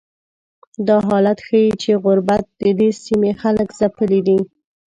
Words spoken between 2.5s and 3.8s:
ددې سیمې خلک